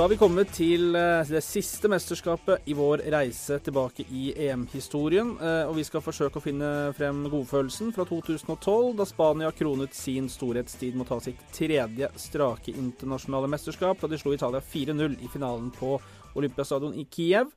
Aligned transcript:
Da 0.00 0.04
har 0.04 0.14
vi 0.14 0.16
kommet 0.16 0.48
til 0.56 0.94
eh, 0.96 1.28
det 1.28 1.42
siste 1.44 1.84
mesterskapet 1.92 2.70
i 2.72 2.72
vår 2.72 3.02
reise 3.12 3.58
tilbake 3.60 4.06
i 4.16 4.30
EM-historien. 4.46 5.34
eh, 5.36 5.68
Og 5.68 5.74
vi 5.76 5.84
skal 5.84 6.00
forsøke 6.00 6.40
å 6.40 6.44
finne 6.46 6.70
frem 6.96 7.18
godfølelsen 7.28 7.92
fra 7.92 8.06
2012, 8.08 8.94
da 8.96 9.04
Spania 9.04 9.50
kronet 9.52 9.92
sin 9.92 10.30
storhetstid 10.32 10.96
med 10.96 11.04
å 11.04 11.10
ta 11.10 11.20
sitt 11.26 11.44
tredje 11.52 12.08
strake 12.16 12.72
internasjonale 12.72 13.52
mesterskap, 13.52 14.00
da 14.00 14.08
de 14.08 14.16
slo 14.16 14.32
Italia 14.32 14.64
4-0 14.64 15.20
i 15.20 15.28
finalen 15.28 15.68
på 15.76 15.98
Olympiastadion 16.32 16.96
i 16.96 17.04
Kiev. 17.04 17.52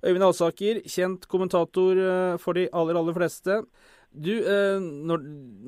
Øyvind 0.00 0.24
Alsaker, 0.30 0.80
kjent 0.88 1.28
kommentator 1.28 2.00
eh, 2.00 2.38
for 2.40 2.56
de 2.56 2.64
aller, 2.72 2.96
aller 2.96 3.20
fleste. 3.20 3.60
Du, 4.14 4.30
eh, 4.30 4.78
når, 4.78 5.22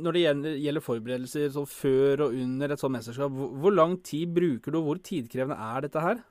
når 0.07 0.15
det 0.15 0.23
gjelder, 0.63 0.83
forberedelser 0.85 1.49
så 1.51 1.65
før 1.67 2.29
og 2.29 2.37
under 2.39 2.71
et 2.71 2.79
sånt 2.79 2.95
mesterskap, 2.95 3.33
hvor 3.35 3.75
lang 3.75 3.97
tid 4.07 4.31
bruker 4.37 4.71
du, 4.71 4.79
og 4.79 4.87
hvor 4.87 5.01
tidkrevende 5.03 5.59
er 5.59 5.87
dette 5.87 6.03
her? 6.05 6.23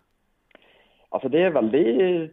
Altså 1.11 1.29
Det 1.31 1.41
er 1.43 1.55
veldig 1.55 1.85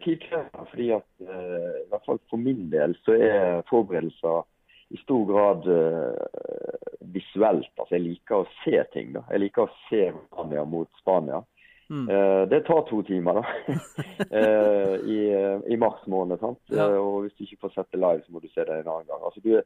tidkrevende. 0.04 0.66
fordi 0.71 0.88
at 0.91 1.09
eh, 1.21 1.75
i 1.82 1.88
hvert 1.91 2.06
fall 2.06 2.19
For 2.31 2.37
min 2.37 2.71
del 2.71 2.97
så 3.04 3.15
er 3.15 3.62
forberedelser 3.71 4.47
i 4.91 4.98
stor 5.03 5.25
grad 5.26 5.66
eh, 5.72 6.97
visuelt. 7.15 7.71
Altså 7.78 7.94
Jeg 7.97 8.06
liker 8.06 8.42
å 8.42 8.48
se 8.62 8.82
ting. 8.92 9.12
da. 9.15 9.22
Jeg 9.31 9.41
liker 9.47 9.66
å 9.66 9.75
se 9.88 10.10
Spania 10.26 10.65
mot 10.65 10.91
Spania. 11.00 11.42
Mm. 11.92 12.08
Eh, 12.08 12.42
det 12.48 12.62
tar 12.64 12.86
to 12.88 13.03
timer 13.04 13.36
da, 13.41 13.44
eh, 14.41 14.94
i, 15.12 15.19
i 15.75 15.76
mars 15.76 16.00
måned. 16.08 16.41
sant? 16.41 16.60
Ja. 16.72 16.88
Eh, 16.88 16.98
og 16.98 17.26
Hvis 17.26 17.36
du 17.36 17.44
ikke 17.44 17.66
får 17.66 17.75
sett 17.76 17.92
det 17.92 18.00
live, 18.00 18.25
så 18.25 18.32
må 18.32 18.41
du 18.41 18.48
se 18.48 18.64
det 18.64 18.78
en 18.78 18.88
annen 18.88 19.08
gang. 19.10 19.20
Altså 19.20 19.42
Du, 19.44 19.58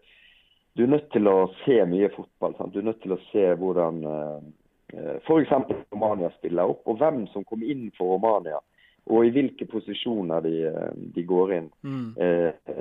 du 0.76 0.82
er 0.84 0.94
nødt 0.96 1.10
til 1.14 1.30
å 1.30 1.36
se 1.62 1.78
mye 1.86 2.10
fotball. 2.16 2.56
sant? 2.58 2.74
Du 2.74 2.82
er 2.82 2.88
nødt 2.90 3.02
til 3.04 3.14
å 3.14 3.22
se 3.30 3.44
hvordan 3.60 4.02
eh, 4.10 5.18
f.eks. 5.22 5.52
Romania 5.92 6.32
spiller 6.38 6.72
opp, 6.74 6.82
og 6.86 6.98
hvem 6.98 7.28
som 7.34 7.46
kom 7.46 7.62
inn 7.62 7.92
for 7.98 8.16
Romania. 8.16 8.58
Og 9.06 9.22
i 9.22 9.30
hvilke 9.30 9.68
posisjoner 9.70 10.42
de, 10.42 10.56
eh, 10.66 10.90
de 11.14 11.22
går 11.22 11.54
inn. 11.60 11.70
Mm. 11.86 12.08
Eh, 12.18 12.74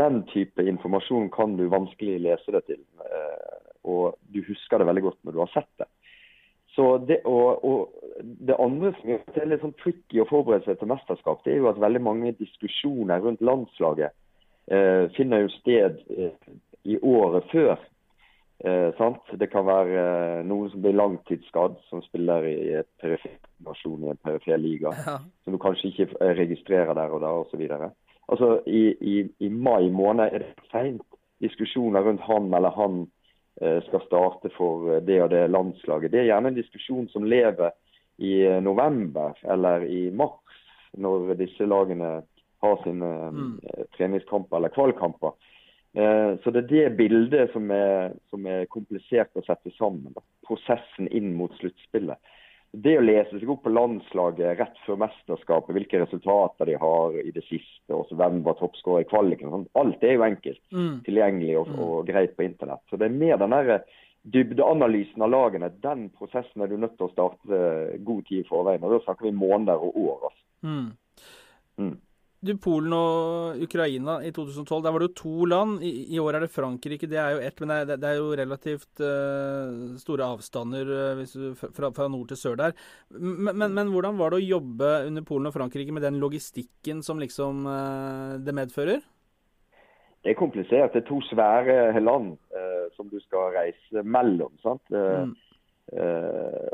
den 0.00 0.22
type 0.32 0.64
informasjon 0.64 1.28
kan 1.36 1.58
du 1.60 1.66
vanskelig 1.68 2.16
lese 2.30 2.56
det 2.56 2.64
til. 2.70 2.80
Eh, 3.04 3.60
og 3.84 4.16
du 4.32 4.40
husker 4.48 4.80
det 4.80 4.88
veldig 4.88 5.04
godt 5.04 5.20
når 5.24 5.36
du 5.36 5.42
har 5.44 5.52
sett 5.52 5.72
det. 5.78 5.90
Så 6.76 6.98
det, 7.08 7.22
og, 7.24 7.64
og 7.64 7.88
det 8.20 8.56
andre 8.60 8.92
som 8.98 9.10
gjør 9.10 9.22
det 9.34 9.48
litt 9.48 9.62
sånn 9.64 9.76
tricky 9.80 10.20
å 10.20 10.28
forberede 10.28 10.68
seg 10.68 10.78
til 10.80 10.90
mesterskap, 10.92 11.40
det 11.44 11.54
er 11.54 11.62
jo 11.62 11.70
at 11.70 11.80
veldig 11.80 12.02
mange 12.04 12.34
diskusjoner 12.36 13.22
rundt 13.24 13.40
landslaget 13.44 14.12
eh, 14.68 15.06
finner 15.16 15.46
jo 15.46 15.52
sted 15.56 16.02
eh, 16.12 16.34
i 16.84 16.98
året 17.00 17.48
før. 17.52 17.80
Eh, 18.64 18.90
sant? 19.00 19.24
Det 19.40 19.48
kan 19.52 19.66
være 19.68 20.02
eh, 20.02 20.44
noen 20.48 20.70
som 20.72 20.84
blir 20.84 20.96
langtidsskadd, 20.96 21.80
som 21.88 22.04
spiller 22.04 22.44
i 22.48 22.56
et 22.82 22.88
perifer 23.00 23.34
nasjon 23.64 24.04
i 24.04 24.12
en 24.12 24.20
perifer 24.24 24.60
liga 24.60 24.92
Ja. 25.06 25.18
som 25.44 25.56
du 25.56 25.60
kanskje 25.60 25.90
ikke 25.94 26.10
eh, 26.20 26.34
registrerer 26.38 26.92
der 26.96 27.12
og 27.12 27.24
der 27.24 27.40
osv. 27.40 27.64
Altså, 28.28 28.60
i, 28.66 28.90
i, 29.00 29.16
I 29.40 29.48
mai 29.48 29.88
måned 29.92 30.28
er 30.28 30.44
det 30.44 30.54
seint. 30.72 31.04
Diskusjoner 31.40 32.00
rundt 32.04 32.24
han 32.24 32.52
eller 32.56 32.72
han 32.72 33.06
skal 33.86 34.02
starte 34.06 34.50
for 34.56 34.96
eh, 34.96 35.02
det 35.02 35.22
og 35.22 35.30
det 35.30 35.50
landslaget. 35.50 36.12
Det 36.12 36.20
er 36.20 36.30
gjerne 36.30 36.48
en 36.52 36.58
diskusjon 36.58 37.08
som 37.08 37.24
lever 37.24 37.70
i 38.18 38.42
eh, 38.46 38.62
november 38.62 39.32
eller 39.44 39.84
i 39.84 40.10
mars, 40.10 40.62
når 40.96 41.34
disse 41.36 41.66
lagene 41.66 42.22
har 42.62 42.82
sine 42.84 43.12
Mm. 43.32 43.60
eh, 43.64 43.84
treningskamper 43.96 44.56
eller 44.56 44.68
kvalkamper. 44.68 45.32
Eh, 45.96 46.36
Så 46.44 46.50
det 46.50 46.64
er 46.64 46.68
det 46.68 46.96
bildet 46.96 47.52
som 47.52 47.70
er, 47.70 48.12
som 48.30 48.46
er 48.46 48.66
komplisert 48.66 49.32
å 49.36 49.44
sette 49.44 49.70
sammen. 49.78 50.12
Da. 50.14 50.20
Prosessen 50.46 51.08
inn 51.08 51.34
mot 51.34 51.52
sluttspillet. 51.60 52.16
Det 52.76 52.92
å 52.98 53.04
lese 53.04 53.38
seg 53.38 53.48
opp 53.48 53.62
på 53.64 53.72
landslaget 53.72 54.58
rett 54.58 54.80
før 54.84 54.98
mesterskapet, 55.00 55.72
hvilke 55.72 56.00
resultater 56.02 56.68
de 56.68 56.74
har 56.80 57.14
i 57.22 57.30
det 57.32 57.44
siste, 57.46 57.94
og 57.94 58.10
hvem 58.12 58.42
var 58.44 58.58
toppskårer 58.58 59.06
i 59.06 59.08
kvaliken, 59.08 59.64
alt 59.80 60.04
er 60.04 60.18
jo 60.18 60.26
enkelt 60.26 60.60
Mm. 60.74 60.98
tilgjengelig 61.06 61.54
og, 61.62 61.70
og 61.78 62.10
greit 62.10 62.36
på 62.36 62.44
internett. 62.44 62.82
Så 62.90 62.98
det 63.00 63.08
er 63.08 63.16
mer 63.16 63.40
den 63.40 63.54
der 63.54 63.86
dybdeanalysen 64.26 65.22
av 65.22 65.30
lagene. 65.30 65.70
Den 65.82 66.08
prosessen 66.10 66.62
er 66.62 66.68
du 66.70 66.76
nødt 66.76 66.96
til 66.98 67.06
å 67.06 67.12
starte 67.12 67.60
god 68.04 68.24
tid 68.26 68.42
i 68.44 68.48
forveien. 68.48 68.84
Og 68.84 68.96
da 68.96 69.04
snakker 69.04 69.28
vi 69.28 69.36
måneder 69.38 69.82
og 69.86 69.96
år. 70.02 70.28
Altså. 70.28 70.44
Mm. 70.66 70.88
Mm. 71.78 71.96
Du, 72.44 72.52
Polen 72.60 72.92
og 72.92 73.62
Ukraina 73.64 74.18
i 74.26 74.30
2012, 74.34 74.82
der 74.84 74.92
var 74.92 75.00
det 75.00 75.08
jo 75.08 75.16
to 75.16 75.46
land. 75.48 75.78
I, 75.86 75.92
i 76.12 76.20
år 76.20 76.36
er 76.36 76.44
det 76.44 76.52
Frankrike, 76.52 77.08
det 77.08 77.18
er 77.20 77.32
jo 77.32 77.42
ett, 77.46 77.60
men 77.62 77.72
det 77.72 77.78
er, 77.78 78.00
det 78.02 78.10
er 78.10 78.18
jo 78.20 78.34
relativt 78.36 79.00
uh, 79.00 79.96
store 80.00 80.28
avstander 80.36 80.90
uh, 80.90 81.14
hvis 81.16 81.32
du, 81.32 81.46
fra, 81.56 81.90
fra 81.96 82.08
nord 82.12 82.28
til 82.28 82.40
sør 82.40 82.58
der. 82.60 82.76
Men, 83.16 83.54
men, 83.56 83.72
men 83.78 83.92
hvordan 83.94 84.20
var 84.20 84.34
det 84.34 84.42
å 84.42 84.50
jobbe 84.58 84.90
under 85.08 85.24
Polen 85.24 85.48
og 85.48 85.56
Frankrike 85.56 85.94
med 85.96 86.04
den 86.04 86.20
logistikken 86.20 87.00
som 87.06 87.22
liksom 87.22 87.64
uh, 87.64 88.36
det 88.44 88.54
medfører? 88.56 89.00
Det 90.26 90.34
er 90.34 90.38
komplisert. 90.38 90.92
Det 90.92 91.04
er 91.04 91.08
to 91.08 91.22
svære 91.30 92.00
land 92.02 92.34
som 92.96 93.06
du 93.12 93.18
skal 93.22 93.52
reise 93.54 94.02
mellom. 94.02 94.50
sant? 94.58 94.82
Mm. 94.90 95.36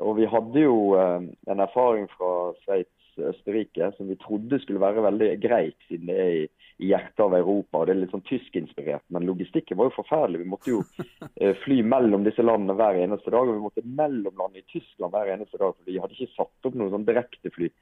og 0.01 0.15
vi 0.17 0.25
hadde 0.31 0.63
jo 0.63 0.95
en 0.97 1.61
erfaring 1.61 2.07
fra 2.15 2.31
Sveits 2.63 3.02
Østerrike, 3.19 3.91
som 3.97 4.09
vi 4.09 4.17
trodde 4.21 4.59
skulle 4.63 4.83
være 4.83 5.05
veldig 5.05 5.29
greit, 5.43 5.77
siden 5.89 6.11
det 6.11 6.19
er 6.19 6.33
i, 6.37 6.45
i 6.83 6.91
hjertet 6.93 7.25
av 7.25 7.37
Europa. 7.37 7.81
og 7.81 7.89
Det 7.89 7.95
er 7.95 8.01
litt 8.01 8.15
sånn 8.15 8.25
tyskinspirert. 8.29 9.05
Men 9.15 9.27
logistikken 9.29 9.79
var 9.79 9.91
jo 9.91 9.97
forferdelig. 9.99 10.43
Vi 10.43 10.53
måtte 10.53 10.73
jo 10.73 10.83
eh, 11.41 11.53
fly 11.65 11.81
mellom 11.95 12.27
disse 12.27 12.45
landene 12.45 12.77
hver 12.79 13.01
eneste 13.03 13.35
dag. 13.35 13.49
Og 13.49 13.59
vi 13.59 13.65
måtte 13.67 13.87
mellomlande 14.03 14.63
i 14.63 14.69
Tyskland 14.73 15.15
hver 15.15 15.35
eneste 15.35 15.61
dag. 15.61 15.77
For 15.77 15.91
vi 15.91 15.99
hadde 16.03 16.17
ikke 16.19 16.37
satt 16.37 16.71
opp 16.71 16.79
noen 16.79 16.95
sånn 16.95 17.09
direktefly 17.09 17.73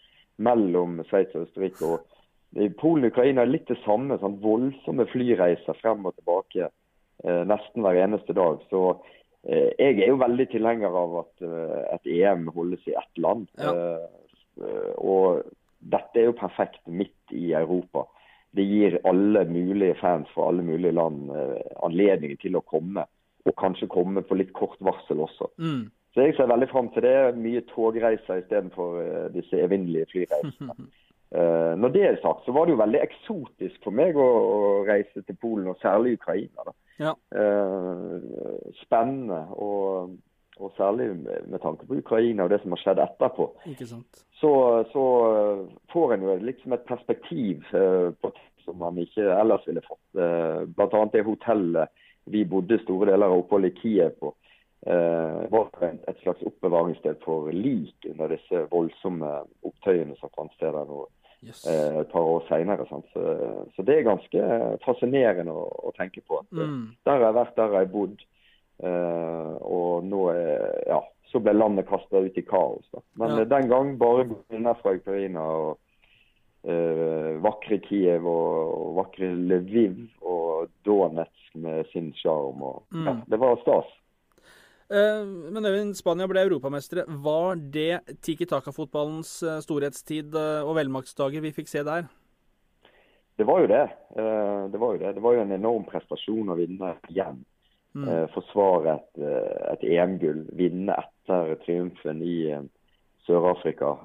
mellom 0.40 1.00
Sveits 1.10 1.36
og 1.36 1.46
Østerrike. 1.48 1.94
og 1.94 2.18
i 2.60 2.66
Polen 2.74 3.06
og 3.06 3.12
Ukraina 3.14 3.44
er 3.44 3.52
litt 3.52 3.68
det 3.70 3.78
samme. 3.84 4.18
sånn 4.18 4.40
Voldsomme 4.42 5.06
flyreiser 5.12 5.78
frem 5.78 6.02
og 6.08 6.16
tilbake 6.18 6.66
eh, 6.66 7.42
nesten 7.46 7.86
hver 7.86 8.02
eneste 8.08 8.34
dag. 8.36 8.62
Så 8.72 8.98
Eh, 9.48 9.70
jeg 9.78 10.02
er 10.04 10.10
jo 10.10 10.20
veldig 10.20 10.46
tilhenger 10.52 10.96
av 11.00 11.14
at 11.22 11.44
et 11.96 12.08
EM 12.18 12.48
holdes 12.52 12.82
i 12.90 12.96
ett 12.98 13.20
land. 13.24 13.46
Ja. 13.56 13.72
Eh, 14.60 14.94
og 14.96 15.42
dette 15.92 16.20
er 16.20 16.28
jo 16.28 16.38
perfekt 16.38 16.82
midt 16.86 17.34
i 17.36 17.52
Europa. 17.56 18.06
Det 18.56 18.66
gir 18.66 18.98
alle 19.06 19.44
mulige 19.46 19.96
fans 20.00 20.28
fra 20.34 20.48
alle 20.50 20.64
mulige 20.66 20.92
land 20.92 21.30
anledning 21.86 22.34
til 22.42 22.58
å 22.58 22.64
komme. 22.66 23.06
Og 23.46 23.54
kanskje 23.56 23.88
komme 23.88 24.24
på 24.26 24.36
litt 24.36 24.50
kort 24.52 24.80
varsel 24.84 25.22
også. 25.22 25.48
Mm. 25.62 25.84
Så 26.12 26.24
jeg 26.26 26.34
ser 26.36 26.50
veldig 26.50 26.68
fram 26.72 26.88
til 26.92 27.06
det. 27.06 27.14
Mye 27.38 27.62
togreiser 27.70 28.42
istedenfor 28.42 28.98
disse 29.36 29.62
evinnelige 29.62 30.10
flyreisene. 30.10 30.74
Når 31.80 31.92
det 31.94 32.02
er 32.02 32.16
sagt, 32.18 32.42
så 32.42 32.52
var 32.52 32.66
det 32.66 32.74
jo 32.74 32.80
veldig 32.80 33.00
eksotisk 33.04 33.84
for 33.86 33.94
meg 33.94 34.18
å, 34.18 34.26
reise 34.88 35.22
til 35.22 35.36
Polen, 35.38 35.68
og 35.70 35.78
særlig 35.78 36.16
Ukraina. 36.18 36.74
Ja. 36.98 37.14
Spennende, 38.82 39.44
og, 39.54 40.16
og, 40.60 40.72
særlig 40.76 41.08
med 41.22 41.60
tanke 41.62 41.86
på 41.86 41.98
Ukraina 42.00 42.44
og 42.44 42.52
det 42.52 42.60
som 42.62 42.74
har 42.76 42.82
skjedd 42.82 43.02
etterpå. 43.04 43.48
Så, 44.40 44.52
så 44.92 45.04
får 45.92 46.14
en 46.14 46.26
jo 46.28 46.36
liksom 46.40 46.76
et 46.76 46.86
perspektiv 46.88 47.64
uh, 47.74 48.12
på 48.20 48.32
ting 48.36 48.46
som 48.64 48.76
man 48.80 48.98
ikke 49.00 49.24
ellers 49.34 49.64
ville 49.68 49.82
fått. 49.86 50.04
Uh, 50.16 50.66
Bl.a. 50.68 51.04
det 51.12 51.24
hotellet 51.26 52.04
vi 52.30 52.44
bodde 52.44 52.78
store 52.84 53.10
deler 53.10 53.32
av 53.32 53.42
oppholdet 53.42 53.72
i 53.72 53.80
Kiev 53.80 54.14
på. 54.20 54.34
Var 54.80 55.66
et 55.84 56.20
slags 56.22 56.40
oppbevaringssted 56.48 57.18
for 57.20 57.50
lik 57.52 58.06
under 58.08 58.30
disse 58.32 58.62
voldsomme 58.70 59.28
opptøyene 59.68 60.14
som 60.16 60.32
fant 60.32 60.54
sted 60.56 60.72
der 60.72 60.86
nå 60.88 61.02
yes. 61.46 61.66
Eh, 61.66 62.00
et 62.00 62.08
par 62.12 62.20
år 62.20 62.44
seinere. 62.48 62.86
Så, 62.88 63.02
så, 63.76 63.82
det 63.82 63.98
er 63.98 64.08
ganske 64.08 64.44
fascinerende 64.84 65.54
å, 65.54 65.66
å 65.88 65.94
tenke 65.96 66.22
på. 66.26 66.42
At, 66.42 66.52
mm. 66.52 66.84
Der 67.06 67.16
har 67.16 67.26
jeg 67.28 67.38
vært, 67.40 67.56
der 67.56 67.74
har 67.74 67.84
jeg 67.84 67.92
bodd. 67.94 68.26
Uh, 68.80 69.56
og 69.60 70.06
nå 70.08 70.22
er, 70.32 70.66
ja, 70.88 71.00
så 71.28 71.40
ble 71.42 71.52
landet 71.52 71.88
kasta 71.90 72.22
ut 72.24 72.38
i 72.38 72.44
kaos. 72.46 72.86
Da. 72.94 73.02
Men 73.20 73.36
ja. 73.38 73.46
den 73.50 73.68
gang 73.70 73.94
bare 74.00 74.26
minner 74.30 74.78
fra 74.80 74.94
Ukraina 74.96 75.44
og 75.44 75.78
uh, 76.64 77.36
vakre 77.44 77.80
Kiev 77.84 78.26
og, 78.26 78.74
og, 78.74 78.90
vakre 79.02 79.32
Lviv 79.36 80.06
og 80.24 80.70
Donetsk 80.86 81.56
med 81.60 81.84
sin 81.92 82.12
sjarm. 82.18 82.64
Mm. 82.90 83.06
Ja, 83.06 83.16
det 83.30 83.40
var 83.42 83.60
stas. 83.64 83.90
Uh, 84.90 85.22
men 85.54 85.66
Øyvind, 85.66 85.94
Spania 85.94 86.26
ble 86.26 86.42
europamestere. 86.42 87.04
Var 87.06 87.60
det 87.74 88.16
Tiki 88.26 88.46
Taka-fotballens 88.50 89.36
eh, 89.46 89.60
storhetstid 89.62 90.34
eh, 90.34 90.66
og 90.66 90.74
velmaktsdager 90.80 91.44
vi 91.44 91.52
fikk 91.54 91.70
se 91.70 91.84
der? 91.86 92.08
Det 93.38 93.46
var 93.46 93.62
jo 93.62 93.68
det. 93.70 93.84
Det 94.72 94.80
var 94.80 94.96
jo 94.96 94.98
det. 95.00 95.14
Det 95.14 95.22
var 95.22 95.36
jo 95.36 95.44
en 95.44 95.54
enorm 95.54 95.86
prestasjon 95.88 96.50
å 96.50 96.56
vinne 96.58 96.90
igjen. 97.08 97.38
Mm. 97.90 98.28
Forsvare 98.30 98.92
et, 99.00 99.22
et 99.72 99.86
EM-gull. 99.96 100.44
Vinne 100.54 100.94
etter 100.94 101.56
triumfen 101.64 102.20
i 102.22 102.36
Sør-Afrika. 103.26 103.96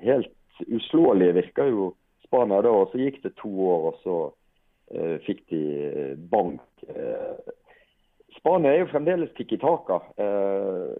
Helt 0.00 0.62
uslåelige 0.64 1.34
virker 1.36 1.68
jo 1.68 1.90
Spania 2.24 2.62
da. 2.64 2.72
og 2.72 2.88
Så 2.88 3.02
gikk 3.02 3.20
det 3.26 3.34
to 3.36 3.52
år, 3.68 3.90
og 3.90 4.00
så 4.00 4.16
fikk 5.26 5.44
de 5.52 5.60
bank 6.32 6.64
Spania 8.42 8.72
er 8.72 8.80
jo 8.82 8.90
fremdeles 8.90 9.30
tikki 9.36 9.56
taka. 9.62 10.00
Eh, 10.18 10.94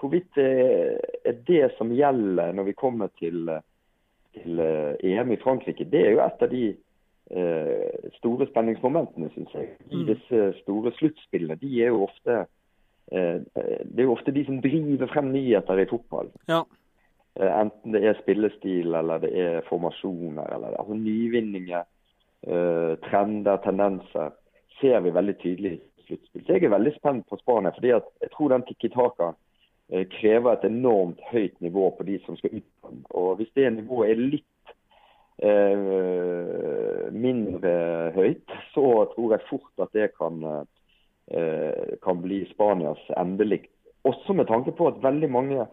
hvorvidt 0.00 0.30
det 0.38 0.52
er 1.26 1.40
det 1.46 1.64
som 1.76 1.92
gjelder 1.92 2.54
når 2.56 2.70
vi 2.70 2.72
kommer 2.78 3.10
til, 3.20 3.50
til 4.32 4.62
eh, 4.64 4.94
EM 5.04 5.34
i 5.34 5.40
Frankrike, 5.42 5.84
det 5.84 6.06
er 6.06 6.14
jo 6.14 6.22
et 6.24 6.44
av 6.46 6.52
de 6.54 6.62
eh, 6.70 6.78
store 8.16 8.46
spenningsmomentene, 8.48 9.28
syns 9.34 9.52
jeg. 9.52 9.74
I 9.90 9.98
mm. 10.00 10.04
disse 10.08 10.44
store 10.62 10.92
sluttspillene. 10.96 11.58
De 11.60 11.68
er 11.82 11.90
jo 11.92 12.06
ofte 12.06 12.38
eh, 13.12 13.40
Det 13.84 14.00
er 14.00 14.06
jo 14.06 14.14
ofte 14.14 14.32
de 14.32 14.44
som 14.46 14.62
driver 14.64 15.10
frem 15.12 15.32
nyheter 15.34 15.82
i 15.82 15.88
fotball. 15.90 16.30
Ja. 16.48 16.62
Eh, 17.40 17.60
enten 17.60 17.92
det 17.92 18.02
er 18.04 18.18
spillestil 18.22 18.94
eller 18.94 19.18
det 19.22 19.30
er 19.38 19.60
formasjoner 19.68 20.54
eller 20.54 20.78
altså 20.78 20.94
nyvinninger, 20.94 21.84
eh, 22.46 22.94
trender, 23.10 23.56
tendenser, 23.56 24.32
ser 24.80 25.00
vi 25.00 25.14
veldig 25.14 25.36
tydelig 25.42 25.80
sluttspill. 26.06 26.44
Så 26.46 26.52
jeg 26.52 26.64
er 26.64 26.74
veldig 26.74 26.94
spent 26.96 27.28
på 27.28 27.36
Spania. 27.36 27.70
fordi 27.70 27.88
jeg 27.88 28.30
tror 28.32 28.48
den 28.48 28.62
Tikki 28.62 28.88
Taka 28.88 29.32
eh, 29.92 30.06
krever 30.20 30.52
et 30.52 30.64
enormt 30.64 31.20
høyt 31.30 31.60
nivå 31.60 31.90
på 31.90 32.02
de 32.02 32.18
som 32.26 32.36
skal 32.36 32.50
ut. 32.58 32.92
Og 33.10 33.36
Hvis 33.36 33.54
det 33.54 33.72
nivået 33.72 34.10
er 34.10 34.14
litt 34.14 34.44
eh, 34.57 34.57
mindre 37.14 37.72
høyt, 38.16 38.54
så 38.74 38.86
tror 39.14 39.34
jeg 39.34 39.48
fort 39.50 39.84
at 39.84 39.92
det 39.94 40.08
kan, 40.18 40.66
eh, 41.30 41.98
kan 42.02 42.22
bli 42.22 42.44
Spanias 42.50 43.02
endelikt. 43.16 43.70
Også 44.04 44.34
med 44.34 44.48
tanke 44.48 44.72
på 44.72 44.88
at 44.88 45.02
veldig 45.02 45.30
mange 45.30 45.66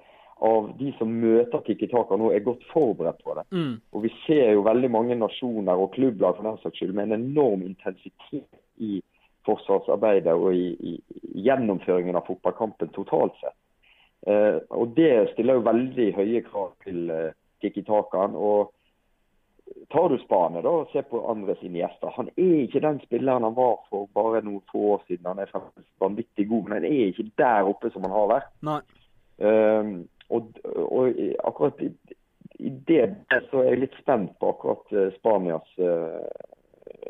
av 0.44 0.78
de 0.78 0.92
som 1.00 1.12
møter 1.22 1.64
Tikki 1.64 1.88
Taka 1.88 2.18
nå, 2.20 2.32
er 2.34 2.44
godt 2.44 2.64
forberedt 2.74 3.24
på 3.24 3.36
det. 3.38 3.46
Mm. 3.56 3.76
Og 3.94 4.04
Vi 4.04 4.12
ser 4.26 4.52
jo 4.52 4.66
veldig 4.68 4.92
mange 4.92 5.16
nasjoner 5.16 5.80
og 5.80 5.94
klubblag 5.96 6.36
for 6.36 6.44
den 6.44 6.58
saks 6.64 6.82
skyld 6.82 6.94
med 6.94 7.12
en 7.12 7.22
enorm 7.22 7.64
intensitet 7.64 8.50
i 8.78 9.02
forsvarsarbeidet 9.46 10.34
og 10.34 10.56
i, 10.56 10.74
i, 10.92 10.96
gjennomføringen 11.46 12.18
av 12.18 12.28
fotballkampen 12.28 12.92
totalt 12.96 13.38
sett. 13.40 13.56
Eh, 14.28 14.60
og 14.76 14.96
Det 14.98 15.30
stiller 15.34 15.60
jo 15.60 15.70
veldig 15.70 16.08
høye 16.18 16.42
krav 16.50 16.74
til 16.84 17.10
eh, 17.14 17.32
Tiki-Takaen. 17.64 18.36
og 18.36 18.75
Tar 19.94 20.10
du 20.10 20.18
Spania 20.24 20.64
da, 20.66 20.72
og 20.82 20.92
ser 20.92 21.06
på 21.10 21.22
andre 21.30 21.56
sine 21.60 21.80
gjester, 21.82 22.14
han 22.16 22.30
er 22.34 22.64
ikke 22.64 22.82
den 22.84 23.00
spilleren 23.04 23.46
han 23.46 23.56
var 23.58 23.78
for 23.90 24.10
bare 24.18 24.42
noen 24.46 24.64
få 24.72 24.82
år 24.96 25.04
siden. 25.08 25.28
Han 25.30 25.42
er 25.44 25.52
vanvittig 26.02 26.48
god, 26.50 26.64
men 26.64 26.78
han 26.80 26.88
er 26.90 27.12
ikke 27.12 27.28
der 27.42 27.70
oppe 27.70 27.92
som 27.94 28.08
han 28.08 28.16
har 28.16 28.32
vært. 28.32 28.52
Nei. 28.66 28.80
Um, 29.36 29.96
og, 30.30 30.56
og, 30.64 31.20
akkurat 31.44 31.82
i, 31.84 31.92
i, 32.56 32.72
det 32.88 33.04
så 33.52 33.62
er 33.62 33.74
jeg 33.74 33.82
litt 33.84 33.98
spent 34.00 34.32
på 34.40 34.54
akkurat 34.54 34.94
eh, 34.96 35.10
Spanias 35.20 35.74
uh, 35.78 36.24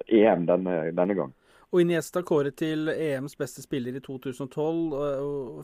EM 0.10 0.48
denne, 0.50 0.80
denne 0.98 1.18
gang. 1.18 1.36
Og 1.76 1.82
Iniesta 1.84 2.22
kåret 2.24 2.56
til 2.56 2.88
EMs 2.88 3.34
beste 3.36 3.60
spiller 3.60 3.98
i 3.98 4.00
2012. 4.00 4.94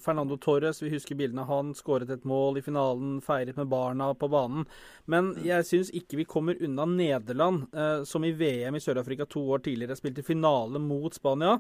Fernando 0.04 0.36
Torres, 0.44 0.82
vi 0.84 0.90
husker 0.92 1.16
bildene 1.16 1.46
av 1.46 1.52
han, 1.54 1.70
skåret 1.72 2.10
et 2.12 2.26
mål 2.28 2.58
i 2.60 2.64
finalen, 2.66 3.14
feiret 3.24 3.56
med 3.56 3.70
barna 3.72 4.10
på 4.20 4.28
banen. 4.28 4.66
Men 5.08 5.30
jeg 5.48 5.64
syns 5.70 5.92
ikke 5.96 6.18
vi 6.20 6.26
kommer 6.28 6.60
unna 6.68 6.84
Nederland, 6.90 7.70
eh, 7.72 8.04
som 8.04 8.26
i 8.28 8.34
VM 8.36 8.76
i 8.76 8.82
Sør-Afrika 8.84 9.24
to 9.32 9.46
år 9.56 9.64
tidligere 9.64 9.96
spilte 9.96 10.26
finale 10.28 10.82
mot 10.84 11.16
Spania. 11.16 11.54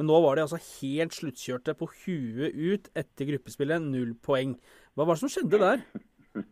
Men 0.00 0.08
nå 0.08 0.20
var 0.24 0.38
de 0.38 0.46
altså 0.46 0.62
helt 0.78 1.12
sluttkjørte 1.12 1.74
på 1.76 1.90
huet 2.06 2.56
ut 2.56 2.88
etter 2.96 3.28
gruppespillet. 3.28 3.84
Null 3.90 4.14
poeng. 4.24 4.54
Hva 4.96 5.04
var 5.04 5.18
det 5.18 5.26
som 5.26 5.34
skjedde 5.34 5.60
der? 5.66 5.84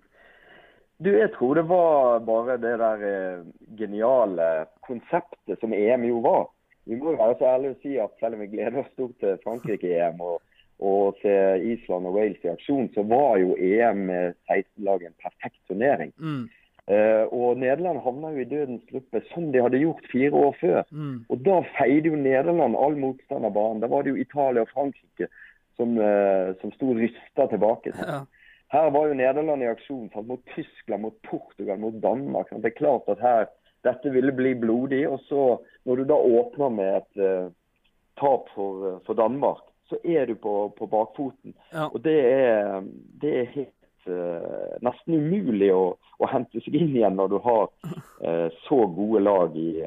Du, 0.96 1.10
Jeg 1.12 1.28
tror 1.34 1.58
det 1.58 1.66
var 1.68 2.22
bare 2.24 2.54
det 2.56 2.70
der 2.80 3.02
eh, 3.04 3.48
geniale 3.76 4.46
konseptet 4.80 5.60
som 5.60 5.74
EM 5.76 6.06
jo 6.08 6.22
var 6.24 6.46
vi 6.86 6.98
må 6.98 7.12
jo 7.12 7.20
være 7.20 7.38
så 7.38 7.48
ærlige 7.50 7.74
å 7.74 7.80
si 7.82 7.94
at 8.02 8.20
selv 8.20 8.36
om 8.36 8.44
vi 8.44 8.52
gleder 8.52 8.78
oss 8.82 8.92
stort 8.92 9.16
til 9.22 9.40
Frankrike-EM 9.42 10.20
og, 10.22 10.36
og 10.78 11.18
se 11.22 11.34
Island 11.72 12.06
og 12.06 12.14
Wales 12.18 12.44
i 12.46 12.52
aksjon, 12.52 12.92
så 12.94 13.02
var 13.10 13.40
jo 13.42 13.56
EM 13.58 14.06
med 14.10 14.36
16-lag 14.50 15.02
en 15.06 15.18
perfekt 15.24 15.58
turnering. 15.70 16.12
Mm. 16.20 16.46
Uh, 16.86 17.26
og 17.34 17.58
Nederland 17.58 17.98
havna 17.98 18.28
jo 18.30 18.44
i 18.44 18.46
dødens 18.46 18.84
gruppe 18.86 19.18
som 19.32 19.48
de 19.50 19.62
hadde 19.64 19.80
gjort 19.82 20.06
fire 20.12 20.38
år 20.38 20.52
før. 20.60 20.82
Mm. 20.94 21.16
Og 21.28 21.40
Da 21.48 21.56
feide 21.74 22.12
jo 22.12 22.20
Nederland 22.20 22.78
all 22.78 22.94
motstand 23.00 23.48
av 23.48 23.56
banen. 23.56 23.82
Da 23.82 23.90
var 23.90 24.06
det 24.06 24.12
jo 24.14 24.22
Italia 24.22 24.62
og 24.62 24.70
Frankrike 24.70 25.26
som, 25.74 25.98
uh, 25.98 26.54
som 26.60 26.70
sto 26.78 26.94
rysta 26.94 27.50
tilbake. 27.50 27.94
Ja. 28.06 28.22
Her 28.74 28.90
var 28.90 29.06
jo 29.06 29.14
Nederland 29.14 29.62
i 29.62 29.68
aksjon 29.70 30.08
sant? 30.10 30.26
mot 30.26 30.42
Tyskland, 30.54 31.02
mot 31.02 31.14
Portugal, 31.22 31.78
mot 31.78 31.94
Danmark. 32.02 32.48
Sant? 32.50 32.64
Det 32.64 32.72
er 32.72 32.80
klart 32.80 33.06
at 33.08 33.22
her 33.22 33.44
dette 33.86 34.10
ville 34.14 34.34
bli 34.34 34.54
blodig. 34.58 35.04
Og 35.08 35.22
så, 35.28 35.46
når 35.86 36.02
du 36.02 36.10
da 36.10 36.18
åpner 36.40 36.74
med 36.74 36.98
et 37.00 37.22
uh, 37.22 37.48
tap 38.20 38.50
for, 38.54 38.82
uh, 38.84 38.98
for, 39.06 39.18
Danmark, 39.18 39.64
så 39.90 39.98
er 40.04 40.26
du 40.26 40.34
på, 40.34 40.56
på 40.78 40.88
bakfoten. 40.90 41.54
Ja. 41.72 41.88
Og 41.92 42.02
det 42.04 42.18
er, 42.26 42.84
det 43.22 43.32
er 43.40 43.50
helt 43.54 44.10
uh, 44.10 44.76
nesten 44.84 45.18
umulig 45.20 45.72
å, 45.74 45.96
å, 46.18 46.30
hente 46.32 46.62
seg 46.64 46.78
inn 46.78 46.94
igjen 46.96 47.18
når 47.18 47.34
du 47.34 47.40
har 47.44 47.66
så 48.66 48.76
gode 48.90 49.20
lag 49.20 49.56
i, 49.60 49.82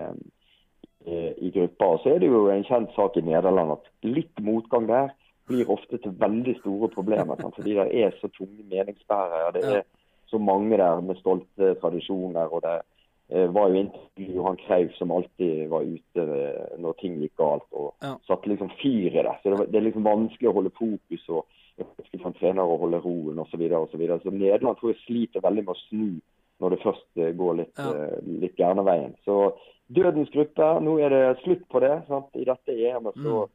i, 1.09 1.49
gruppa. 1.55 1.95
Så 2.03 2.13
er 2.13 2.21
det 2.21 2.29
jo 2.29 2.45
en 2.53 2.63
kjent 2.67 2.93
sak 2.95 3.17
i 3.17 3.23
Nederland 3.25 3.73
at 3.73 3.89
litt 4.05 4.43
motgang 4.45 4.85
der 4.87 5.09
blir 5.49 5.71
ofte 5.73 5.97
til 5.97 6.13
veldig 6.21 6.55
store 6.59 6.89
problemer. 6.93 7.39
Sant? 7.41 7.57
Fordi 7.57 7.75
det 7.79 7.87
er 8.03 8.13
så 8.19 8.29
tunge 8.35 8.63
meningsbærere. 8.69 9.51
Det 9.55 9.63
er 9.79 9.81
så 10.29 10.37
mange 10.37 10.77
der 10.77 11.01
med 11.01 11.17
stolte 11.21 11.73
tradisjoner. 11.81 12.53
og 12.53 12.61
det 12.61 12.75
eh, 12.77 12.87
var 13.29 13.69
jo 13.69 13.75
inntil 13.83 14.35
Johan 14.35 14.57
Krauff 14.57 14.95
som 14.97 15.11
alltid 15.11 15.67
var 15.69 15.81
ute 15.85 16.23
eh, 16.23 16.77
når 16.81 16.95
ting 16.99 17.19
gikk 17.21 17.35
galt 17.37 17.67
og 17.71 17.93
Ja. 18.01 18.15
satte 18.27 18.49
liksom 18.49 18.71
fyr 18.81 19.11
i 19.13 19.21
det. 19.23 19.35
Så 19.43 19.49
det, 19.51 19.57
var- 19.59 19.65
det 19.69 19.75
er 19.77 19.85
liksom 19.85 20.03
vanskelig 20.03 20.49
å 20.49 20.53
holde 20.57 20.71
fokus 20.79 21.29
og 21.29 21.45
vanskelig 21.77 22.21
for 22.21 22.27
en 22.31 22.39
trener 22.39 22.63
å 22.63 22.79
holde 22.81 23.01
roen 23.03 23.37
osv. 23.39 23.51
Så, 23.51 23.57
videre, 23.57 23.77
og 23.83 23.89
så, 23.91 23.97
videre. 23.97 24.19
så 24.23 24.31
Nederland 24.33 24.77
tror 24.79 24.93
jeg 24.93 25.01
sliter 25.05 25.41
veldig 25.45 25.65
med 25.65 25.75
å 25.75 25.81
snu 25.89 26.21
når 26.59 26.69
det 26.75 26.81
først 26.83 27.17
eh, 27.17 27.31
går 27.37 27.53
litt, 27.61 27.77
Ja. 27.77 27.91
eh, 27.93 28.19
litt 28.41 28.55
gærne 28.57 28.83
veien. 28.83 29.13
Så 29.25 29.53
dødens 29.93 30.29
gruppe, 30.33 30.67
nå 30.81 30.97
er 30.99 31.09
det 31.09 31.39
slutt 31.43 31.63
på 31.69 31.79
det. 31.79 32.03
Sant? 32.07 32.33
I 32.35 32.43
dette 32.45 32.69
EM-et 32.73 33.13
så, 33.15 33.45
Mm. 33.45 33.49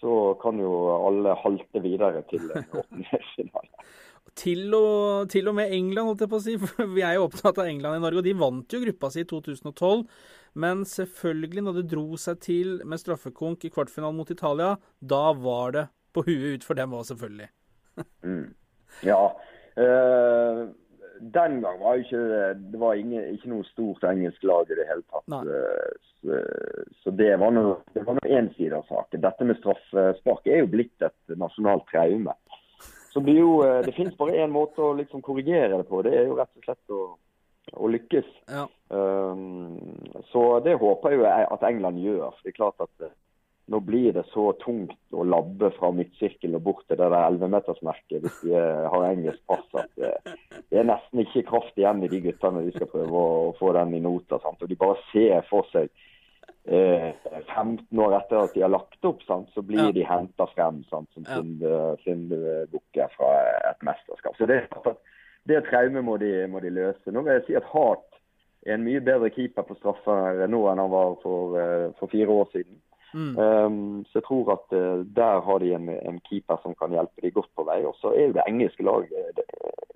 så 0.00 0.34
kan 0.40 0.58
jo 0.58 0.72
alle 1.06 1.34
halte 1.36 1.80
videre 1.84 2.22
til 2.30 2.40
en 2.50 2.64
åttendedelsfinale. 2.80 3.68
Til 4.40 4.74
og, 4.76 5.28
til 5.32 5.48
og 5.50 5.56
med 5.58 5.72
England, 5.74 6.06
holdt 6.06 6.22
jeg 6.24 6.30
på 6.32 6.38
å 6.38 6.44
si. 6.44 6.56
For 6.62 6.92
vi 6.94 7.04
er 7.06 7.18
jo 7.18 7.26
opptatt 7.28 7.58
av 7.60 7.70
England 7.70 7.98
i 7.98 8.04
Norge, 8.04 8.22
og 8.22 8.28
de 8.28 8.36
vant 8.40 8.76
jo 8.76 8.82
gruppa 8.84 9.10
si 9.12 9.24
i 9.24 9.28
2012. 9.28 10.04
Men 10.60 10.84
selvfølgelig, 10.88 11.64
når 11.66 11.80
det 11.80 11.88
dro 11.92 12.18
seg 12.18 12.40
til 12.42 12.76
med 12.88 13.02
straffekonk 13.02 13.66
i 13.66 13.72
kvartfinalen 13.74 14.18
mot 14.18 14.30
Italia, 14.32 14.74
da 14.98 15.24
var 15.36 15.74
det 15.76 15.86
på 16.14 16.24
huet 16.26 16.58
ut 16.58 16.66
for 16.66 16.78
dem 16.78 16.96
òg, 16.96 17.08
selvfølgelig. 17.12 17.50
Mm. 18.24 18.54
Ja. 19.04 19.18
eh, 19.76 20.60
den 21.20 21.58
gang 21.60 21.80
var 21.82 21.98
jo 21.98 22.04
ikke 22.06 22.20
det 22.72 22.78
var 22.80 22.94
ingen, 22.96 23.26
ikke 23.34 23.50
noe 23.52 23.66
stort 23.68 24.06
engelsk 24.08 24.44
lag 24.48 24.70
i 24.72 24.78
det 24.78 24.86
hele 24.88 25.04
tatt. 25.12 25.34
Eh, 25.52 25.90
så, 26.20 26.38
så 27.02 27.12
det 27.16 27.34
var 27.42 27.52
det 27.52 28.30
én 28.30 28.48
side 28.56 28.76
av 28.76 28.88
saken. 28.88 29.20
Dette 29.24 29.48
med 29.48 29.58
straffespark 29.60 30.48
er 30.48 30.62
jo 30.62 30.70
blitt 30.72 31.04
et 31.04 31.36
nasjonalt 31.40 31.84
traume. 31.92 32.32
Så 33.12 33.20
blir 33.20 33.40
jo, 33.40 33.62
eh, 33.64 33.80
Det 33.84 33.92
finnes 33.92 34.16
bare 34.16 34.38
én 34.38 34.52
måte 34.54 34.82
å 34.82 34.94
liksom 34.94 35.22
korrigere 35.22 35.76
det 35.76 35.88
på. 35.88 36.02
Det 36.02 36.14
er 36.14 36.28
jo 36.28 36.36
rett 36.38 36.52
og 36.56 36.64
slett 36.64 36.94
å, 36.94 37.00
å 37.74 37.88
lykkes. 37.90 38.28
Ja. 38.48 38.68
Um, 38.88 39.78
så 40.30 40.60
det 40.64 40.78
håper 40.78 41.10
jeg 41.10 41.20
jo 41.20 41.26
at 41.26 41.66
England 41.66 41.98
gjør. 42.02 42.30
for 42.30 42.44
det 42.44 42.52
er 42.52 42.58
klart 42.58 42.86
at 42.86 43.06
eh, 43.06 43.16
nå 43.70 43.80
blir 43.86 44.12
det 44.12 44.24
så 44.30 44.52
tungt 44.62 45.14
å 45.14 45.26
labbe 45.26 45.70
fra 45.76 45.90
midtsirkelen 45.94 46.58
og 46.58 46.62
bort 46.62 46.86
til 46.86 46.98
det 46.98 47.10
der 47.10 47.26
11-metersmerket 47.30 48.22
hvis 48.22 48.38
de 48.44 48.54
eh, 48.58 48.86
har 48.94 49.06
engelsk 49.10 49.42
pass 49.46 49.66
at 49.82 49.90
det 50.70 50.78
er 50.78 50.86
nesten 50.86 51.22
ikke 51.22 51.46
kraft 51.50 51.78
igjen 51.78 52.02
i 52.02 52.10
de 52.10 52.22
guttene 52.28 52.64
de 52.66 52.74
skal 52.74 52.90
prøve 52.90 53.10
å, 53.14 53.52
få 53.58 53.72
den 53.74 53.94
i 53.94 54.02
nota. 54.02 54.38
Sant? 54.42 54.62
Og 54.62 54.70
de 54.70 54.78
bare 54.78 54.98
ser 55.10 55.42
for 55.50 55.66
seg 55.74 55.90
15 56.70 57.98
år 57.98 58.14
etter 58.20 58.44
at 58.44 58.54
de 58.54 58.62
har 58.62 58.70
lagt 58.72 59.04
opp, 59.04 59.22
sant? 59.26 59.48
så 59.54 59.62
blir 59.62 59.86
Ja. 59.88 59.92
de 59.92 60.04
henta 60.06 60.46
frem 60.54 60.82
sant? 60.90 61.08
som 61.14 61.24
Ja. 61.26 61.36
synde- 61.40 61.96
syndebukker 62.04 63.08
fra 63.16 63.30
et 63.70 63.82
mesterskap. 63.82 64.36
Så 64.36 64.46
det, 64.46 64.68
det 65.48 65.64
traumet 65.70 66.04
må, 66.04 66.16
de- 66.18 66.46
må 66.46 66.60
de 66.60 66.70
løse. 66.70 67.06
Nå 67.12 67.22
vil 67.22 67.32
jeg 67.32 67.44
si 67.46 67.54
at 67.56 67.64
Hart 67.64 68.06
er 68.66 68.74
en 68.74 68.84
mye 68.84 69.00
bedre 69.00 69.30
keeper 69.30 69.62
på 69.62 69.74
straffer 69.76 70.46
nå 70.46 70.68
enn 70.70 70.78
han 70.78 70.90
var 70.90 71.16
for, 71.22 71.56
eh, 71.58 71.90
for 71.98 72.06
fire 72.06 72.28
år 72.28 72.48
siden. 72.52 72.76
Mm. 73.12 73.38
Um, 73.38 74.04
så 74.04 74.20
jeg 74.20 74.22
tror 74.22 74.52
at 74.52 74.72
uh, 74.72 75.02
der 75.16 75.40
har 75.40 75.58
de 75.58 75.74
en, 75.74 75.88
en 75.88 76.20
keeper 76.30 76.56
som 76.62 76.74
kan 76.76 76.90
hjelpe 76.92 77.20
de 77.22 77.30
godt 77.32 77.48
på 77.56 77.64
vei. 77.66 77.84
Og 77.84 77.94
så 77.98 78.12
er 78.14 78.26
jo 78.28 78.32
det 78.32 78.42
engelske 78.46 78.82
laget 78.84 79.10
eh, 79.12 79.32
det- 79.34 79.44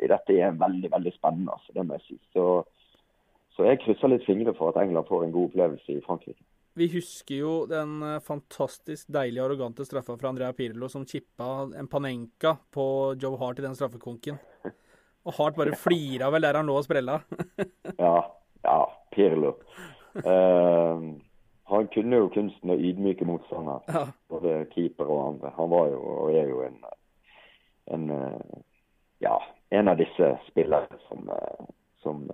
i 0.02 0.07
dette 0.09 0.40
er 0.40 0.50
veldig 0.50 0.90
veldig 0.90 1.12
spennende. 1.14 1.52
Altså, 1.52 1.71
det 1.75 1.87
må 1.87 1.95
jeg 1.95 2.00
si. 2.09 2.19
Så, 2.33 2.64
så 3.57 3.62
jeg 3.64 3.78
krysser 3.81 4.09
litt 4.09 4.26
fingre 4.26 4.52
for 4.54 4.69
at 4.75 4.83
England 4.83 5.07
får 5.07 5.25
en 5.25 5.33
god 5.33 5.45
opplevelse 5.50 5.88
i 5.93 6.00
Frankrike. 6.00 6.43
Vi 6.76 6.88
husker 6.90 7.37
jo 7.38 7.52
den 7.71 8.02
eh, 8.02 8.21
fantastisk 8.21 9.07
deilige, 9.14 9.45
arrogante 9.45 9.85
straffa 9.87 10.16
fra 10.19 10.28
Andrea 10.28 10.52
Pirlo 10.52 10.88
som 10.90 11.04
chippa 11.07 11.69
en 11.78 11.87
Panenka 11.87 12.57
på 12.75 12.87
Joe 13.23 13.38
Hart 13.38 13.59
i 13.59 13.62
den 13.62 13.76
straffekonken. 13.78 14.40
Og 15.25 15.37
Hart 15.38 15.54
bare 15.57 15.76
flira 15.78 16.33
vel 16.35 16.43
der 16.43 16.59
han 16.59 16.66
lå 16.66 16.81
og 16.81 16.87
sprella. 16.87 17.21
Ja, 17.99 18.16
ja 18.66 18.81
Pirlo. 19.14 19.54
Uh, 20.19 21.14
han 21.71 21.87
kunne 21.95 22.19
jo 22.19 22.33
kunsten 22.35 22.75
å 22.75 22.78
ydmyke 22.90 23.26
motstander. 23.28 23.87
Ja. 23.95 24.09
både 24.28 24.64
keeper 24.75 25.07
og 25.07 25.23
andre. 25.28 25.54
Han 25.54 25.71
var 25.71 25.93
jo 25.95 26.02
og 26.02 26.35
er 26.35 26.50
jo 26.50 26.64
en, 26.66 26.81
en 27.95 28.11
eh, 28.19 28.59
ja, 29.23 29.38
en 29.71 29.95
av 29.95 30.02
disse 30.02 30.33
spillerne 30.50 30.99
som, 31.07 31.31
som 32.02 32.26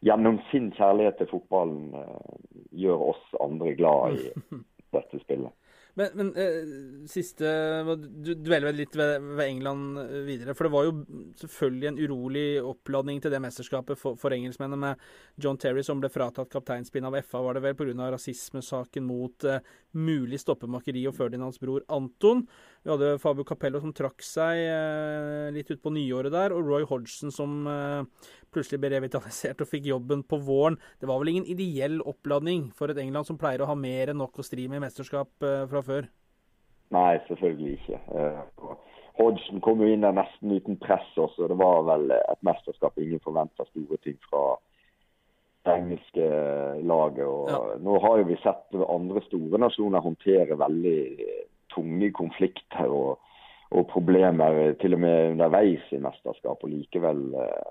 gjennom 0.00 0.40
sin 0.50 0.70
kjærlighet 0.76 1.18
til 1.20 1.30
fotballen 1.32 1.94
eh, 1.96 2.36
gjør 2.82 3.08
oss 3.12 3.34
andre 3.42 3.74
glad 3.78 4.20
i 4.20 4.30
dette 4.96 5.20
spillet. 5.24 5.52
Men, 5.98 6.12
men 6.14 6.30
eh, 6.38 6.60
siste 7.10 7.50
Du 8.22 8.32
dveler 8.34 8.70
vel 8.70 8.80
litt 8.82 8.96
ved, 8.98 9.24
ved 9.38 9.46
England 9.46 10.00
eh, 10.02 10.16
videre. 10.28 10.54
For 10.56 10.66
det 10.66 10.74
var 10.74 10.86
jo 10.86 10.94
selvfølgelig 11.40 11.90
en 11.90 12.00
urolig 12.00 12.46
oppladning 12.62 13.20
til 13.22 13.34
det 13.34 13.42
mesterskapet 13.42 13.98
for, 14.00 14.18
for 14.20 14.34
engelskmennene 14.36 14.80
med 14.80 15.04
John 15.40 15.58
Terry 15.60 15.84
som 15.86 16.02
ble 16.02 16.12
fratatt 16.12 16.52
kapteinspinn 16.52 17.08
av 17.08 17.18
FA, 17.24 17.42
var 17.44 17.58
det 17.58 17.64
vel 17.66 17.78
pga. 17.78 18.10
rasismesaken 18.14 19.06
mot 19.06 19.48
eh, 19.48 19.62
mulig 19.98 20.40
stoppemakeri 20.40 21.06
og 21.10 21.16
Ferdinands 21.16 21.58
bror 21.62 21.84
Anton. 21.90 22.44
Vi 22.84 22.92
hadde 22.92 23.16
Fabio 23.20 23.44
Capello 23.44 23.80
som 23.82 23.92
trakk 23.96 24.22
seg 24.24 24.62
eh, 24.62 25.48
litt 25.54 25.70
utpå 25.74 25.92
nyåret 25.92 26.32
der, 26.32 26.54
og 26.54 26.68
Roy 26.68 26.86
Hodgson 26.88 27.34
som 27.34 27.66
eh, 27.68 28.30
plutselig 28.54 28.80
ble 28.82 28.92
revitalisert 28.94 29.60
og 29.62 29.70
fikk 29.70 29.90
jobben 29.90 30.22
på 30.26 30.38
våren. 30.46 30.78
Det 31.00 31.08
var 31.10 31.20
vel 31.20 31.34
ingen 31.34 31.48
ideell 31.50 32.00
oppladning 32.00 32.68
for 32.76 32.92
et 32.92 33.00
England 33.02 33.28
som 33.28 33.38
pleier 33.40 33.62
å 33.64 33.70
ha 33.70 33.76
mer 33.78 34.12
enn 34.12 34.20
nok 34.20 34.40
å 34.40 34.46
stri 34.46 34.66
med 34.68 34.80
i 34.80 34.84
mesterskap 34.86 35.46
eh, 35.46 35.66
fra 35.70 35.82
før? 35.84 35.89
Nei, 36.90 37.18
selvfølgelig 37.28 37.76
ikke. 37.78 38.00
Eh, 38.18 38.40
Hodgson 39.20 39.60
kom 39.62 39.82
jo 39.82 39.90
inn 39.92 40.04
der 40.06 40.16
nesten 40.16 40.56
uten 40.56 40.78
press 40.80 41.06
også. 41.16 41.48
Det 41.50 41.58
var 41.60 41.84
vel 41.86 42.10
et 42.16 42.42
mesterskap 42.46 42.98
ingen 42.98 43.22
forventa 43.22 43.66
store 43.68 43.98
ting 44.04 44.16
fra 44.26 44.44
det 45.66 45.76
engelske 45.76 46.28
laget. 46.88 47.26
Og 47.26 47.50
Ja. 47.50 47.60
Nå 47.78 47.98
har 48.00 48.18
jo 48.18 48.28
vi 48.30 48.36
sett 48.42 48.78
andre 48.88 49.22
store 49.28 49.58
nasjoner 49.58 50.00
håndtere 50.00 50.58
veldig 50.58 51.00
tunge 51.74 52.10
konflikter 52.12 52.88
og, 52.88 53.18
og 53.70 53.86
problemer 53.86 54.72
til 54.80 54.94
og 54.94 55.00
med 55.00 55.30
underveis 55.32 55.92
i 55.92 56.00
mesterskap, 56.02 56.64
og 56.64 56.70
likevel 56.70 57.34
uh, 57.34 57.70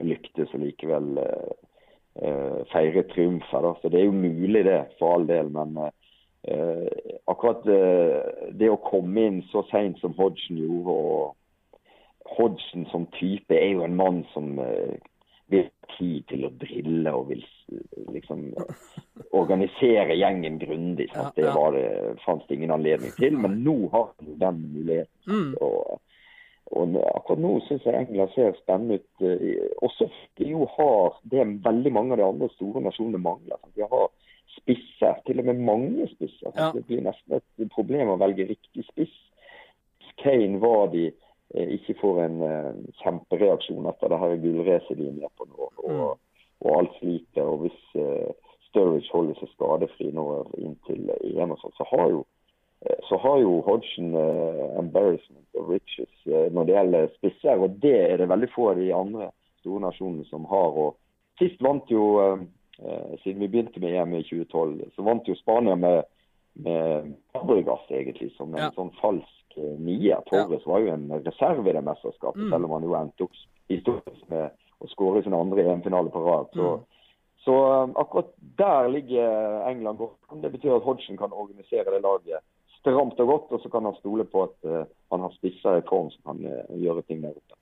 lyktes 0.00 0.54
og 0.54 0.60
likevel 0.60 1.18
uh, 1.18 2.60
feire 2.72 3.02
triumfer. 3.02 3.64
Da. 3.64 3.74
Så 3.80 3.88
det 3.88 4.00
er 4.00 4.04
jo 4.04 4.12
mulig 4.12 4.64
det, 4.68 4.84
for 4.98 5.16
all 5.16 5.26
del. 5.26 5.50
Men 5.50 5.74
eh, 6.48 7.14
akkurat 7.30 7.66
eh, 7.66 8.50
det 8.58 8.70
å 8.72 8.80
komme 8.82 9.28
inn 9.28 9.40
så 9.52 9.64
seint 9.70 10.00
som 10.02 10.14
Hodgson 10.18 10.58
gjorde, 10.58 10.96
og 10.96 12.34
Hodgson 12.36 12.86
som 12.92 13.06
type 13.18 13.54
er 13.56 13.74
jo 13.74 13.86
en 13.86 13.96
mann 13.98 14.22
som 14.32 14.58
eh, 14.62 14.98
vil 15.52 15.66
ha 15.66 15.96
tid 15.98 16.22
til 16.30 16.46
å 16.46 16.52
drille 16.56 17.12
og 17.12 17.26
vil 17.28 17.42
liksom 18.14 18.46
organisere 19.40 20.16
gjengen 20.16 20.56
grundig. 20.62 21.10
Ja, 21.10 21.26
sant? 21.26 21.36
Det 21.36 21.50
var 21.52 21.74
det, 21.76 21.84
fantes 22.24 22.48
det 22.48 22.56
ingen 22.56 22.72
anledning 22.72 23.12
til, 23.18 23.36
men 23.36 23.60
nå 23.66 23.76
har 23.92 24.08
han 24.14 24.38
den 24.40 24.62
muligheten. 24.72 25.28
Mm. 25.28 25.52
Og, 25.60 26.00
og 26.72 26.96
akkurat 27.12 27.42
nå 27.44 27.52
syns 27.66 27.84
jeg 27.84 27.98
England 28.06 28.32
ser 28.32 28.56
spennende 28.62 29.02
ut. 29.02 29.26
eh, 29.28 29.68
Også 29.84 30.08
de 30.40 30.48
jo 30.54 30.64
har 30.78 31.20
det 31.34 31.44
veldig 31.66 31.92
mange 31.92 32.16
av 32.16 32.22
de 32.22 32.28
andre 32.30 32.48
store 32.56 32.84
nasjonene 32.86 33.20
mangler. 33.20 33.60
Sant? 33.60 33.76
De 33.76 33.84
har 33.92 34.08
spisser, 34.56 35.14
til 35.26 35.40
og 35.40 35.48
med 35.50 35.60
mange 35.66 36.08
spisser. 36.14 36.52
Ja. 36.56 36.70
Det 36.74 36.84
blir 36.86 37.04
nesten 37.06 37.38
et 37.38 37.70
problem 37.74 38.12
å 38.12 38.18
velge 38.20 38.48
riktig 38.50 38.84
spiss. 38.90 39.14
Kane 40.22 40.60
var 40.62 40.90
de 40.92 41.08
eh, 41.08 41.72
ikke 41.78 41.96
får 42.00 42.20
en 42.26 42.42
eh, 42.46 42.70
kjempereaksjon 43.02 43.88
etter 43.90 44.12
det 44.12 44.20
her 44.22 44.36
gullracet 44.44 44.98
de 44.98 45.08
er 45.08 45.18
med 45.18 45.32
på 45.38 45.48
nå, 45.48 45.70
og, 45.86 46.18
og 46.62 46.78
alt 46.78 46.98
sliter. 47.00 47.48
og 47.48 47.64
Hvis 47.64 47.80
uh, 47.96 48.30
Sturridge 48.68 49.10
holder 49.12 49.40
seg 49.40 49.50
skadefri 49.54 50.12
nå 50.14 50.26
inntil 50.60 51.10
EM, 51.22 51.56
og 51.56 51.62
sånt, 51.62 51.78
så 51.80 51.88
har 51.94 52.08
jo 52.12 52.22
så 53.06 53.14
har 53.22 53.36
jo 53.38 53.60
Hodgson 53.62 54.14
uh, 54.18 54.78
embarrassment 54.80 55.46
of 55.54 55.68
riches 55.70 56.10
uh, 56.26 56.48
når 56.50 56.64
det 56.66 56.74
gjelder 56.74 57.12
spisser. 57.14 57.60
og 57.62 57.76
Det 57.82 57.94
er 57.94 58.16
det 58.18 58.26
veldig 58.28 58.48
få 58.54 58.72
av 58.72 58.80
de 58.80 58.88
andre 58.94 59.28
store 59.62 59.84
nasjonene 59.86 60.26
som 60.26 60.46
har. 60.50 60.74
og 60.84 60.96
Sist 61.40 61.62
vant 61.64 61.90
jo, 61.90 62.04
eh, 62.20 62.42
siden 63.22 63.40
vi 63.40 63.48
begynte 63.48 63.80
med 63.80 63.94
EM 63.94 64.14
i 64.14 64.22
2012, 64.22 64.90
så 64.96 65.02
vant 65.06 65.28
jo 65.28 65.34
Spania 65.34 65.74
med, 65.76 66.04
med 66.54 67.12
Fabregas, 67.32 67.84
egentlig, 67.90 68.32
som 68.36 68.54
en 68.54 68.60
Ja. 68.66 68.70
sånn 68.76 68.90
falsk 69.00 69.56
eh, 69.56 69.78
nier. 69.78 70.20
Torres 70.26 70.66
var 70.66 70.80
jo 70.80 70.92
en 70.94 71.08
reserve 71.24 71.68
i 71.68 71.72
det 71.72 71.84
mesterskapet, 71.84 72.40
Mm. 72.42 72.50
selv 72.50 72.64
om 72.64 72.70
han 72.70 72.82
jo 72.82 72.94
endte 72.94 73.22
opp 73.24 73.36
historisk 73.68 74.28
med 74.30 74.50
å 74.80 74.88
skåre 74.88 75.22
sin 75.22 75.34
andre 75.34 75.62
EM-finale 75.62 76.10
på 76.10 76.24
rad. 76.24 76.48
Så, 76.54 76.70
Mm. 76.78 76.84
så 77.44 77.82
um, 77.84 77.92
akkurat 77.96 78.32
der 78.58 78.88
ligger 78.88 79.68
England 79.68 79.98
godt. 79.98 80.16
Det 80.42 80.52
betyr 80.52 80.76
at 80.76 80.82
Hodgson 80.82 81.16
kan 81.16 81.32
organisere 81.32 81.84
det 81.90 82.02
laget 82.02 82.40
stramt 82.80 83.20
og 83.20 83.26
godt, 83.28 83.52
og 83.52 83.60
så 83.62 83.70
kan 83.70 83.84
han 83.84 83.94
stole 84.00 84.24
på 84.24 84.42
at 84.42 84.56
uh, 84.64 84.84
han 85.10 85.20
har 85.20 85.30
spisser 85.38 85.78
i 85.78 85.86
form 85.88 86.10
som 86.10 86.22
kan 86.36 86.46
uh, 86.46 86.76
gjøre 86.82 87.02
ting 87.02 87.22
der 87.22 87.30
oppe. 87.30 87.54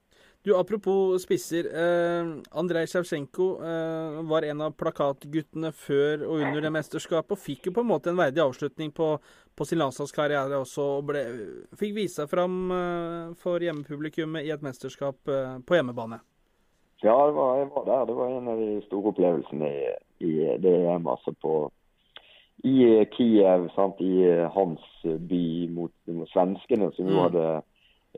Du, 0.43 0.57
Apropos 0.57 1.19
spisser. 1.23 1.67
Eh, 1.69 2.27
Andrej 2.51 2.87
Sjevtsjenko 2.89 3.47
eh, 3.61 4.21
var 4.25 4.43
en 4.49 4.63
av 4.65 4.73
plakatguttene 4.73 5.69
før 5.77 6.23
og 6.25 6.41
under 6.41 6.65
det 6.65 6.71
mesterskapet, 6.73 7.35
og 7.37 7.43
fikk 7.43 7.69
jo 7.69 7.75
på 7.77 7.83
en 7.85 7.91
måte 7.91 8.09
en 8.09 8.17
verdig 8.17 8.41
avslutning 8.41 8.89
på, 8.97 9.11
på 9.53 9.67
sin 9.69 9.83
landslagskarriere 9.83 10.63
også. 10.63 10.87
og 10.97 11.11
ble, 11.11 11.25
Fikk 11.77 11.93
vise 11.99 12.23
seg 12.23 12.31
fram 12.33 12.57
eh, 12.73 13.35
for 13.43 13.61
hjemmepublikummet 13.61 14.49
i 14.49 14.55
et 14.55 14.65
mesterskap 14.65 15.29
eh, 15.29 15.59
på 15.61 15.77
hjemmebane. 15.77 16.23
Ja, 17.05 17.19
var, 17.37 17.59
jeg 17.61 17.69
var 17.75 17.85
der. 17.91 18.09
Det 18.09 18.17
var 18.17 18.33
en 18.33 18.49
av 18.49 18.65
de 18.65 18.71
store 18.87 19.13
opplevelsene 19.13 19.69
i, 19.69 19.93
i 20.25 20.33
det 20.65 20.73
EM. 20.87 21.05
altså 21.05 21.37
på 21.37 21.67
i 22.65 23.05
Kiev, 23.13 23.69
sant, 23.77 24.01
i 24.01 24.25
hans 24.57 24.89
by 25.05 25.45
mot, 25.73 25.93
mot 26.13 26.29
svenskene, 26.33 26.91
som 26.97 27.09
jo 27.09 27.17
mm. 27.17 27.23
hadde 27.27 27.45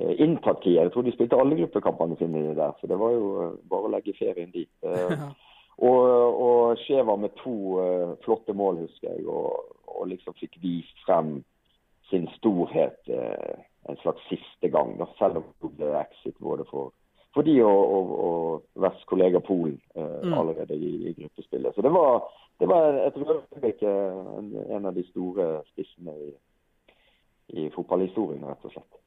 inntatt 0.01 0.63
Kiev. 0.65 0.83
Jeg 0.83 0.93
tror 0.93 1.07
de 1.07 1.13
spilte 1.13 1.39
alle 1.39 1.59
gruppekampene 1.59 2.17
sine 2.17 2.55
der, 2.57 2.77
så 2.81 2.89
det 2.89 2.99
var 2.99 3.13
jo 3.13 3.27
eh, 3.43 3.57
bare 3.71 3.89
å 3.89 3.95
legge 3.97 4.19
ferien 4.19 4.53
dit. 4.55 4.73
Eh, 5.83 5.89
og, 5.89 6.43
og 6.45 6.79
Skjeva 6.85 7.15
med 7.17 7.33
to 7.41 7.81
uh, 7.81 8.11
flotte 8.23 8.53
mål, 8.55 8.83
husker 8.85 9.09
jeg, 9.09 9.25
og, 9.25 9.73
og, 9.89 10.03
liksom 10.11 10.37
fikk 10.37 10.59
vist 10.63 11.01
frem 11.03 11.39
sin 12.11 12.29
storhet 12.37 13.09
uh, 13.09 13.57
en 13.89 13.99
slags 14.03 14.21
siste 14.29 14.69
gang. 14.71 14.93
Da, 15.01 15.09
selv 15.19 15.41
om 15.41 15.49
det 15.65 15.73
ble 15.81 15.95
exit 16.05 16.37
både 16.45 16.69
for 16.69 16.93
for 17.35 17.43
de 17.43 17.55
og, 17.65 17.83
og, 17.97 18.11
og 18.25 18.83
vertskollega 18.85 19.41
Polen 19.41 19.81
eh, 19.97 20.21
mm. 20.25 20.35
allerede 20.39 20.77
i, 20.77 20.91
i, 21.09 21.13
gruppespillet. 21.21 21.75
Så 21.75 21.83
det 21.83 21.93
var, 21.93 22.25
det 22.61 22.69
var 22.69 22.99
et 23.07 23.17
øyeblikk, 23.17 23.83
en, 23.83 24.51
en, 24.77 24.87
av 24.87 24.95
de 24.95 25.05
store 25.09 25.47
spissene 25.73 26.17
i, 26.27 26.33
i 27.49 27.71
fotballhistorien, 27.75 28.45
rett 28.45 28.69
og 28.69 28.75
slett. 28.75 29.01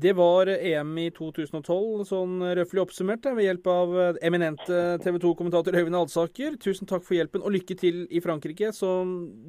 Det 0.00 0.12
var 0.12 0.46
EM 0.46 0.92
i 1.02 1.08
2012, 1.10 2.04
sånn 2.06 2.42
røftlig 2.54 2.82
oppsummert, 2.84 3.24
ved 3.34 3.48
hjelp 3.48 3.66
av 3.72 3.96
eminente 4.22 4.76
TV 5.02 5.18
2-kommentator 5.24 5.74
Øyvind 5.74 5.98
Alsaker. 5.98 6.54
Tusen 6.62 6.86
takk 6.86 7.02
for 7.02 7.16
hjelpen, 7.16 7.42
og 7.42 7.56
lykke 7.56 7.74
til 7.80 8.04
i 8.14 8.22
Frankrike. 8.22 8.70
Så 8.76 8.92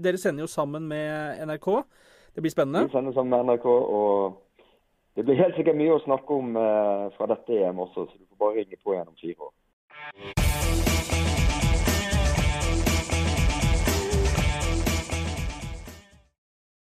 dere 0.02 0.18
sender 0.18 0.48
jo 0.48 0.50
sammen 0.50 0.88
med 0.90 1.44
NRK. 1.46 1.70
Det 2.34 2.42
blir 2.42 2.56
spennende. 2.56 2.88
Vi 2.88 2.96
sender 2.96 3.14
sammen 3.14 3.36
med 3.36 3.46
NRK, 3.52 3.70
og 3.70 4.42
det 5.20 5.28
blir 5.28 5.38
helt 5.44 5.58
sikkert 5.60 5.78
mye 5.78 6.00
å 6.00 6.04
snakke 6.08 6.42
om 6.42 6.58
eh, 6.58 7.08
fra 7.20 7.30
dette 7.36 7.62
EM 7.62 7.86
også, 7.86 8.10
så 8.10 8.18
du 8.18 8.26
får 8.26 8.46
bare 8.48 8.62
ringe 8.64 8.82
på 8.82 8.98
gjennom 8.98 9.18
fire 9.22 9.52
år. 9.52 10.39